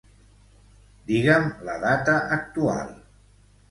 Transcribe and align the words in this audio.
Digue'm 1.13 1.47
la 1.69 1.79
data 1.87 2.19
actual. 2.41 2.95